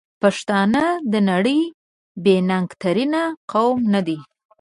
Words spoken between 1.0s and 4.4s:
د نړۍ بې ننګ ترین قوم ندی؟!